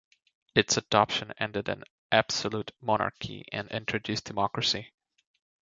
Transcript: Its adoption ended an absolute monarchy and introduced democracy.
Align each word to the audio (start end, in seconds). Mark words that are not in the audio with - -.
Its 0.55 0.77
adoption 0.77 1.31
ended 1.37 1.69
an 1.69 1.83
absolute 2.11 2.71
monarchy 2.81 3.45
and 3.51 3.69
introduced 3.69 4.25
democracy. 4.25 4.91